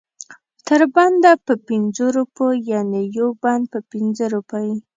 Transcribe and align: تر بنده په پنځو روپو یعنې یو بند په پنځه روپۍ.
تر 0.67 0.81
بنده 0.95 1.31
په 1.45 1.53
پنځو 1.67 2.05
روپو 2.17 2.45
یعنې 2.71 3.01
یو 3.17 3.29
بند 3.43 3.63
په 3.73 3.79
پنځه 3.91 4.25
روپۍ. 4.35 4.69